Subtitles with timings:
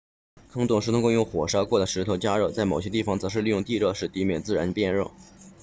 [0.51, 5.11] 坑洞通过用火烧过的石头加热在某些地方则是利用地热使地面自然变热